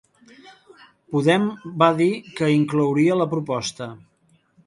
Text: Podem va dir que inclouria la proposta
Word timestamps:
Podem 1.15 1.45
va 1.83 1.89
dir 2.01 2.09
que 2.39 2.49
inclouria 2.55 3.21
la 3.23 3.31
proposta 3.37 3.91